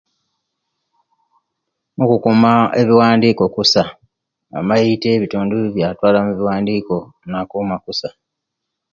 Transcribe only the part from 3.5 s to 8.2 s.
kusa amaite ebitundu ebiyatwalamu ebiwandiko nabakuma kusa